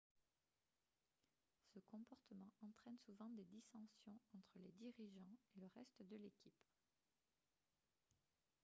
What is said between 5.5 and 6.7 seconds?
et le reste de l'équipe